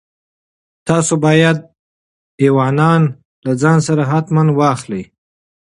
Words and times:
تاسو 0.87 1.13
باید 1.25 1.57
ایوانان 2.43 3.01
له 3.45 3.53
ځان 3.61 3.77
سره 3.87 4.03
حتماً 4.11 4.43
واخلئ. 4.59 5.03